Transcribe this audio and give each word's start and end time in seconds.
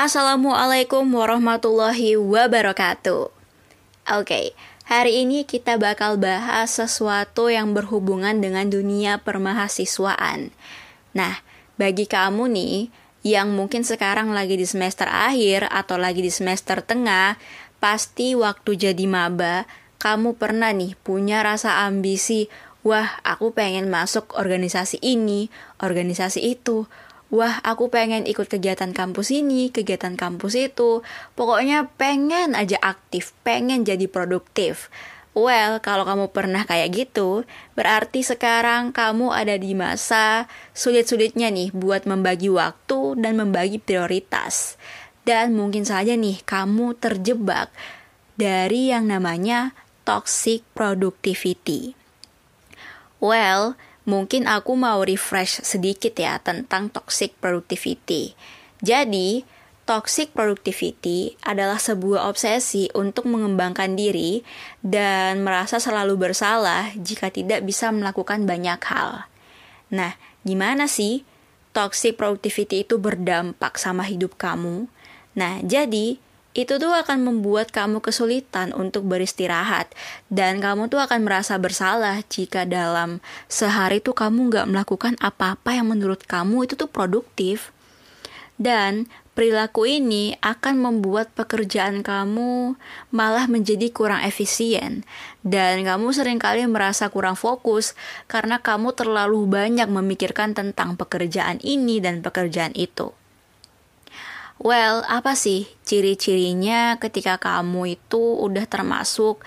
Assalamualaikum 0.00 1.04
warahmatullahi 1.12 2.16
wabarakatuh. 2.16 3.28
Oke, 4.16 4.56
hari 4.88 5.28
ini 5.28 5.44
kita 5.44 5.76
bakal 5.76 6.16
bahas 6.16 6.72
sesuatu 6.72 7.52
yang 7.52 7.76
berhubungan 7.76 8.40
dengan 8.40 8.72
dunia 8.72 9.20
permahasiswaan. 9.20 10.56
Nah, 11.12 11.44
bagi 11.76 12.08
kamu 12.08 12.48
nih 12.48 12.88
yang 13.28 13.52
mungkin 13.52 13.84
sekarang 13.84 14.32
lagi 14.32 14.56
di 14.56 14.64
semester 14.64 15.04
akhir 15.04 15.68
atau 15.68 16.00
lagi 16.00 16.24
di 16.24 16.32
semester 16.32 16.80
tengah, 16.80 17.36
pasti 17.76 18.32
waktu 18.32 18.80
jadi 18.80 19.04
maba, 19.04 19.68
kamu 20.00 20.40
pernah 20.40 20.72
nih 20.72 20.96
punya 21.04 21.44
rasa 21.44 21.84
ambisi, 21.84 22.48
wah 22.80 23.20
aku 23.20 23.52
pengen 23.52 23.92
masuk 23.92 24.32
organisasi 24.32 24.96
ini, 25.04 25.52
organisasi 25.76 26.40
itu, 26.40 26.88
wah 27.30 27.62
aku 27.62 27.88
pengen 27.88 28.26
ikut 28.26 28.50
kegiatan 28.50 28.90
kampus 28.90 29.30
ini, 29.30 29.70
kegiatan 29.70 30.18
kampus 30.18 30.58
itu. 30.58 31.00
Pokoknya 31.38 31.88
pengen 31.96 32.58
aja 32.58 32.76
aktif, 32.82 33.32
pengen 33.46 33.86
jadi 33.86 34.10
produktif. 34.10 34.90
Well, 35.30 35.78
kalau 35.78 36.02
kamu 36.02 36.34
pernah 36.34 36.66
kayak 36.66 36.90
gitu, 36.90 37.46
berarti 37.78 38.26
sekarang 38.26 38.90
kamu 38.90 39.30
ada 39.30 39.54
di 39.54 39.78
masa 39.78 40.50
sulit-sulitnya 40.74 41.54
nih 41.54 41.70
buat 41.70 42.02
membagi 42.02 42.50
waktu 42.50 43.14
dan 43.14 43.38
membagi 43.38 43.78
prioritas. 43.78 44.74
Dan 45.22 45.54
mungkin 45.54 45.86
saja 45.86 46.18
nih 46.18 46.42
kamu 46.42 46.98
terjebak 46.98 47.70
dari 48.34 48.90
yang 48.90 49.06
namanya 49.06 49.70
toxic 50.02 50.66
productivity. 50.74 51.94
Well, 53.22 53.78
mungkin 54.08 54.48
aku 54.48 54.76
mau 54.76 55.04
refresh 55.04 55.60
sedikit 55.64 56.16
ya 56.16 56.40
tentang 56.40 56.88
toxic 56.88 57.36
productivity. 57.40 58.32
Jadi, 58.80 59.44
toxic 59.84 60.30
productivity 60.30 61.34
adalah 61.42 61.82
sebuah 61.82 62.30
obsesi 62.30 62.86
untuk 62.94 63.26
mengembangkan 63.26 63.98
diri 63.98 64.46
dan 64.80 65.42
merasa 65.42 65.82
selalu 65.82 66.30
bersalah 66.30 66.94
jika 66.94 67.28
tidak 67.28 67.66
bisa 67.66 67.90
melakukan 67.90 68.46
banyak 68.46 68.78
hal. 68.86 69.26
Nah, 69.90 70.14
gimana 70.46 70.86
sih 70.86 71.26
toxic 71.74 72.14
productivity 72.14 72.86
itu 72.86 73.02
berdampak 73.02 73.76
sama 73.76 74.06
hidup 74.06 74.38
kamu? 74.38 74.86
Nah, 75.34 75.58
jadi 75.66 76.22
itu 76.50 76.82
tuh 76.82 76.90
akan 76.90 77.22
membuat 77.22 77.70
kamu 77.70 78.02
kesulitan 78.02 78.74
untuk 78.74 79.06
beristirahat. 79.06 79.90
Dan 80.26 80.58
kamu 80.58 80.90
tuh 80.90 80.98
akan 80.98 81.22
merasa 81.22 81.54
bersalah 81.62 82.26
jika 82.26 82.66
dalam 82.66 83.22
sehari 83.46 84.02
tuh 84.02 84.18
kamu 84.18 84.50
nggak 84.50 84.66
melakukan 84.66 85.14
apa-apa 85.22 85.78
yang 85.78 85.94
menurut 85.94 86.26
kamu 86.26 86.66
itu 86.66 86.74
tuh 86.74 86.90
produktif. 86.90 87.70
Dan 88.60 89.08
perilaku 89.32 89.88
ini 89.88 90.36
akan 90.42 90.74
membuat 90.76 91.32
pekerjaan 91.32 92.02
kamu 92.04 92.76
malah 93.14 93.46
menjadi 93.46 93.88
kurang 93.94 94.20
efisien. 94.26 95.06
Dan 95.46 95.86
kamu 95.86 96.12
sering 96.12 96.42
kali 96.42 96.66
merasa 96.66 97.08
kurang 97.08 97.38
fokus 97.38 97.94
karena 98.26 98.58
kamu 98.58 98.92
terlalu 98.92 99.46
banyak 99.46 99.86
memikirkan 99.86 100.52
tentang 100.52 100.98
pekerjaan 100.98 101.62
ini 101.62 102.02
dan 102.02 102.20
pekerjaan 102.20 102.74
itu. 102.74 103.19
Well, 104.60 105.00
apa 105.08 105.32
sih 105.40 105.72
ciri-cirinya 105.88 107.00
ketika 107.00 107.40
kamu 107.40 107.96
itu 107.96 108.20
udah 108.20 108.68
termasuk 108.68 109.40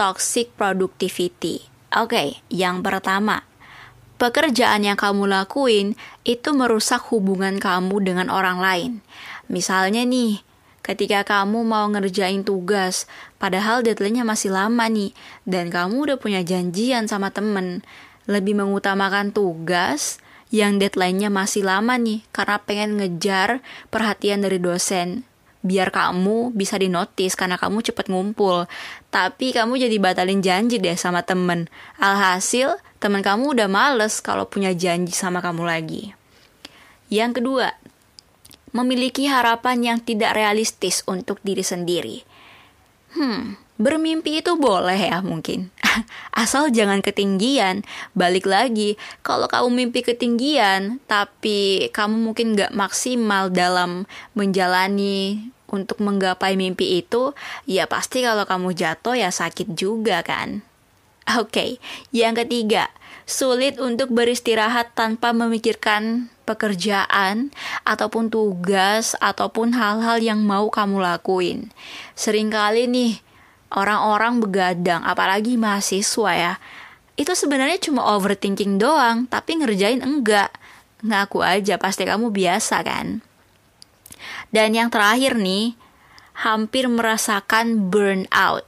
toxic 0.00 0.56
productivity? 0.56 1.60
Oke, 1.92 2.08
okay, 2.08 2.28
yang 2.48 2.80
pertama, 2.80 3.44
pekerjaan 4.16 4.80
yang 4.80 4.96
kamu 4.96 5.28
lakuin 5.28 5.92
itu 6.24 6.56
merusak 6.56 7.12
hubungan 7.12 7.60
kamu 7.60 8.00
dengan 8.00 8.32
orang 8.32 8.64
lain. 8.64 8.92
Misalnya 9.52 10.08
nih, 10.08 10.40
ketika 10.80 11.20
kamu 11.20 11.60
mau 11.60 11.84
ngerjain 11.92 12.40
tugas, 12.40 13.04
padahal 13.36 13.84
deadline-nya 13.84 14.24
masih 14.24 14.56
lama 14.56 14.88
nih, 14.88 15.12
dan 15.44 15.68
kamu 15.68 16.08
udah 16.08 16.16
punya 16.16 16.40
janjian 16.40 17.12
sama 17.12 17.28
temen, 17.28 17.84
lebih 18.24 18.56
mengutamakan 18.56 19.36
tugas 19.36 20.16
yang 20.50 20.82
deadline-nya 20.82 21.30
masih 21.30 21.62
lama 21.62 21.94
nih 21.94 22.26
karena 22.34 22.58
pengen 22.62 22.98
ngejar 22.98 23.62
perhatian 23.88 24.42
dari 24.42 24.58
dosen. 24.58 25.22
Biar 25.60 25.92
kamu 25.92 26.56
bisa 26.56 26.80
dinotis 26.80 27.38
karena 27.38 27.60
kamu 27.60 27.84
cepet 27.84 28.10
ngumpul. 28.10 28.66
Tapi 29.14 29.54
kamu 29.54 29.78
jadi 29.78 29.96
batalin 30.02 30.42
janji 30.42 30.82
deh 30.82 30.98
sama 30.98 31.22
temen. 31.22 31.70
Alhasil 32.00 32.80
temen 32.98 33.22
kamu 33.22 33.54
udah 33.54 33.68
males 33.70 34.18
kalau 34.18 34.48
punya 34.48 34.74
janji 34.74 35.14
sama 35.14 35.38
kamu 35.38 35.62
lagi. 35.68 36.16
Yang 37.12 37.42
kedua 37.42 37.76
memiliki 38.74 39.28
harapan 39.28 39.82
yang 39.82 39.98
tidak 40.00 40.34
realistis 40.34 41.04
untuk 41.06 41.38
diri 41.44 41.62
sendiri. 41.62 42.24
Hmm 43.14 43.70
Bermimpi 43.80 44.44
itu 44.44 44.60
boleh 44.60 45.08
ya 45.08 45.24
mungkin. 45.24 45.72
Asal 46.42 46.70
jangan 46.70 47.02
ketinggian. 47.02 47.82
Balik 48.14 48.46
lagi, 48.46 48.96
kalau 49.26 49.46
kamu 49.50 49.68
mimpi 49.70 50.00
ketinggian, 50.06 51.02
tapi 51.10 51.90
kamu 51.90 52.30
mungkin 52.30 52.54
gak 52.58 52.74
maksimal 52.74 53.50
dalam 53.50 54.06
menjalani 54.34 55.50
untuk 55.70 56.02
menggapai 56.02 56.58
mimpi 56.58 56.98
itu, 57.02 57.32
ya 57.66 57.86
pasti 57.86 58.26
kalau 58.26 58.42
kamu 58.42 58.74
jatuh 58.74 59.14
ya 59.14 59.30
sakit 59.30 59.78
juga 59.78 60.22
kan. 60.26 60.66
Oke, 61.38 61.46
okay. 61.46 61.70
yang 62.10 62.34
ketiga, 62.34 62.90
sulit 63.22 63.78
untuk 63.78 64.10
beristirahat 64.10 64.98
tanpa 64.98 65.30
memikirkan 65.30 66.26
pekerjaan 66.42 67.54
ataupun 67.86 68.26
tugas 68.26 69.14
ataupun 69.22 69.78
hal-hal 69.78 70.18
yang 70.18 70.42
mau 70.42 70.66
kamu 70.66 70.98
lakuin. 70.98 71.70
Seringkali 72.18 72.90
nih 72.90 73.22
orang-orang 73.70 74.42
begadang, 74.42 75.02
apalagi 75.06 75.54
mahasiswa 75.54 76.32
ya. 76.34 76.54
Itu 77.14 77.36
sebenarnya 77.36 77.78
cuma 77.78 78.16
overthinking 78.16 78.80
doang, 78.80 79.30
tapi 79.30 79.60
ngerjain 79.60 80.02
enggak. 80.02 80.50
Ngaku 81.00 81.40
aja, 81.40 81.80
pasti 81.80 82.04
kamu 82.04 82.28
biasa 82.34 82.82
kan. 82.84 83.24
Dan 84.52 84.74
yang 84.76 84.90
terakhir 84.92 85.38
nih, 85.38 85.78
hampir 86.44 86.90
merasakan 86.90 87.88
burnout. 87.88 88.66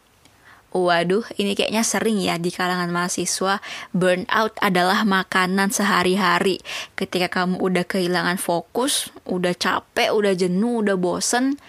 Waduh, 0.72 1.28
ini 1.36 1.52
kayaknya 1.52 1.84
sering 1.84 2.16
ya 2.16 2.40
di 2.40 2.48
kalangan 2.48 2.88
mahasiswa. 2.88 3.60
Burnout 3.92 4.56
adalah 4.56 5.04
makanan 5.04 5.68
sehari-hari. 5.68 6.64
Ketika 6.96 7.28
kamu 7.28 7.60
udah 7.60 7.84
kehilangan 7.84 8.40
fokus, 8.40 9.12
udah 9.28 9.52
capek, 9.52 10.16
udah 10.16 10.32
jenuh, 10.32 10.80
udah 10.80 10.96
bosen, 10.96 11.60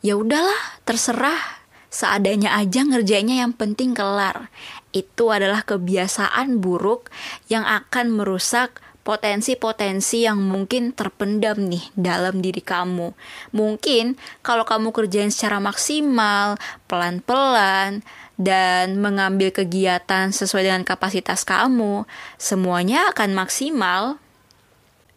ya 0.00 0.16
udahlah, 0.16 0.80
terserah 0.88 1.57
seadanya 1.88 2.56
aja 2.56 2.84
ngerjainnya 2.84 3.44
yang 3.44 3.52
penting 3.56 3.96
kelar. 3.96 4.52
Itu 4.92 5.32
adalah 5.32 5.64
kebiasaan 5.64 6.60
buruk 6.60 7.12
yang 7.48 7.64
akan 7.64 8.12
merusak 8.12 8.80
potensi-potensi 9.08 10.28
yang 10.28 10.36
mungkin 10.36 10.92
terpendam 10.92 11.56
nih 11.64 11.80
dalam 11.96 12.44
diri 12.44 12.60
kamu. 12.60 13.16
Mungkin 13.56 14.20
kalau 14.44 14.68
kamu 14.68 14.92
kerjain 14.92 15.32
secara 15.32 15.64
maksimal, 15.64 16.60
pelan-pelan, 16.92 18.04
dan 18.36 19.00
mengambil 19.00 19.48
kegiatan 19.48 20.28
sesuai 20.28 20.68
dengan 20.68 20.84
kapasitas 20.84 21.48
kamu, 21.48 22.04
semuanya 22.36 23.08
akan 23.16 23.32
maksimal. 23.32 24.20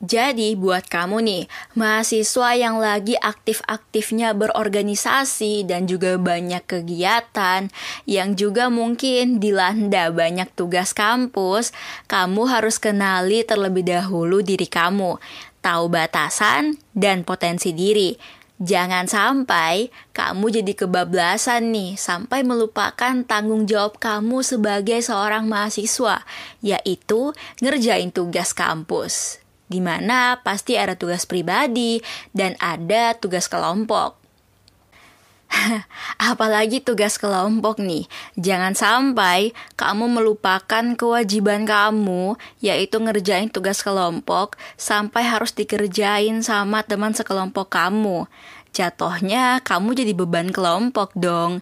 Jadi 0.01 0.57
buat 0.57 0.89
kamu 0.89 1.22
nih, 1.22 1.44
mahasiswa 1.78 2.57
yang 2.57 2.81
lagi 2.81 3.13
aktif-aktifnya 3.22 4.34
berorganisasi 4.34 5.62
dan 5.69 5.85
juga 5.85 6.17
banyak 6.17 6.66
kegiatan 6.66 7.69
yang 8.09 8.34
juga 8.34 8.73
mungkin 8.73 9.38
dilanda 9.38 10.09
banyak 10.09 10.50
tugas 10.57 10.97
kampus, 10.97 11.69
kamu 12.09 12.50
harus 12.50 12.81
kenali 12.81 13.45
terlebih 13.45 13.85
dahulu 13.85 14.41
diri 14.41 14.66
kamu, 14.66 15.22
tahu 15.62 15.85
batasan 15.94 16.81
dan 16.97 17.22
potensi 17.22 17.69
diri. 17.69 18.18
Jangan 18.57 19.06
sampai 19.06 19.94
kamu 20.18 20.62
jadi 20.62 20.74
kebablasan 20.81 21.69
nih 21.69 21.94
sampai 21.98 22.42
melupakan 22.42 23.21
tanggung 23.25 23.69
jawab 23.69 24.01
kamu 24.01 24.42
sebagai 24.42 24.98
seorang 25.01 25.45
mahasiswa, 25.45 26.25
yaitu 26.65 27.38
ngerjain 27.62 28.09
tugas 28.09 28.53
kampus 28.57 29.40
di 29.71 29.79
mana 29.79 30.44
pasti 30.44 30.75
ada 30.75 31.00
tugas 31.00 31.23
pribadi 31.23 32.03
dan 32.35 32.59
ada 32.59 33.15
tugas 33.15 33.47
kelompok. 33.47 34.19
Apalagi 36.31 36.79
tugas 36.79 37.19
kelompok 37.19 37.79
nih, 37.79 38.07
jangan 38.39 38.75
sampai 38.75 39.51
kamu 39.75 40.19
melupakan 40.19 40.95
kewajiban 40.95 41.68
kamu, 41.68 42.39
yaitu 42.63 43.00
ngerjain 43.00 43.51
tugas 43.51 43.83
kelompok 43.83 44.56
sampai 44.79 45.27
harus 45.27 45.51
dikerjain 45.51 46.39
sama 46.44 46.83
teman 46.88 47.12
sekelompok 47.12 47.67
kamu. 47.71 48.27
Jatuhnya 48.71 49.59
kamu 49.67 50.00
jadi 50.00 50.13
beban 50.15 50.47
kelompok 50.56 51.12
dong. 51.19 51.59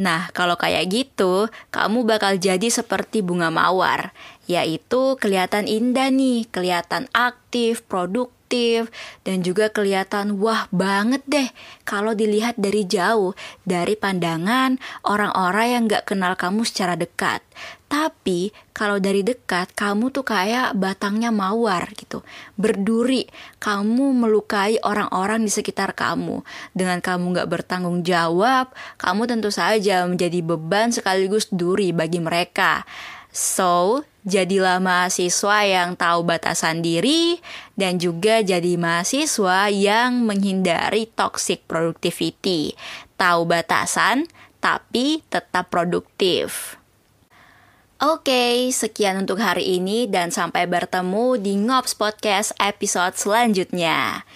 Nah, 0.00 0.32
kalau 0.32 0.56
kayak 0.56 0.88
gitu, 0.88 1.52
kamu 1.68 2.08
bakal 2.08 2.40
jadi 2.40 2.64
seperti 2.72 3.20
bunga 3.20 3.52
mawar 3.52 4.16
yaitu 4.50 5.14
kelihatan 5.22 5.70
indah 5.70 6.10
nih, 6.10 6.50
kelihatan 6.50 7.06
aktif, 7.14 7.86
produktif, 7.86 8.41
produktif, 8.52 8.92
dan 9.24 9.40
juga 9.40 9.72
kelihatan 9.72 10.36
wah 10.36 10.68
banget 10.68 11.24
deh 11.24 11.48
kalau 11.88 12.12
dilihat 12.12 12.60
dari 12.60 12.84
jauh, 12.84 13.32
dari 13.64 13.96
pandangan 13.96 14.76
orang-orang 15.08 15.66
yang 15.72 15.82
gak 15.88 16.12
kenal 16.12 16.36
kamu 16.36 16.68
secara 16.68 16.92
dekat. 16.92 17.40
Tapi 17.88 18.52
kalau 18.72 18.96
dari 18.96 19.20
dekat 19.20 19.76
kamu 19.76 20.12
tuh 20.12 20.24
kayak 20.24 20.72
batangnya 20.76 21.28
mawar 21.28 21.92
gitu, 21.96 22.24
berduri. 22.56 23.28
Kamu 23.60 24.16
melukai 24.16 24.80
orang-orang 24.80 25.44
di 25.44 25.52
sekitar 25.52 25.92
kamu. 25.92 26.40
Dengan 26.72 27.04
kamu 27.04 27.36
gak 27.36 27.48
bertanggung 27.52 28.00
jawab, 28.00 28.72
kamu 28.96 29.28
tentu 29.28 29.52
saja 29.52 30.08
menjadi 30.08 30.40
beban 30.40 30.88
sekaligus 30.88 31.52
duri 31.52 31.92
bagi 31.92 32.20
mereka. 32.20 32.84
So, 33.32 34.04
jadilah 34.28 34.76
mahasiswa 34.76 35.64
yang 35.64 35.96
tahu 35.96 36.20
batasan 36.20 36.84
diri 36.84 37.40
dan 37.80 37.96
juga 37.96 38.44
jadi 38.44 38.76
mahasiswa 38.76 39.72
yang 39.72 40.28
menghindari 40.28 41.08
toxic 41.08 41.64
productivity. 41.64 42.76
Tahu 43.16 43.48
batasan 43.48 44.28
tapi 44.60 45.24
tetap 45.32 45.72
produktif. 45.72 46.76
Oke, 48.02 48.68
sekian 48.68 49.24
untuk 49.24 49.40
hari 49.40 49.80
ini 49.80 50.10
dan 50.10 50.28
sampai 50.28 50.68
bertemu 50.68 51.38
di 51.40 51.54
Ngops 51.56 51.96
Podcast 51.96 52.52
episode 52.60 53.16
selanjutnya. 53.16 54.26